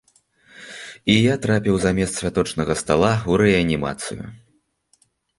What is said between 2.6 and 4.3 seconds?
стала ў рэанімацыю.